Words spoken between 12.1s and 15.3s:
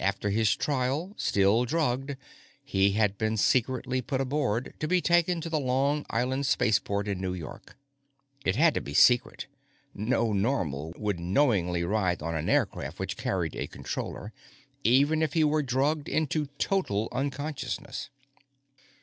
on an aircraft which carried a Controller, even